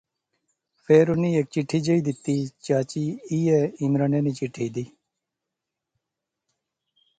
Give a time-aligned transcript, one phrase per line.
[0.83, 4.85] فیر انی ہیک چٹھی جئی دیتی، چاچی ایہہ عمرانے نی چٹھی دی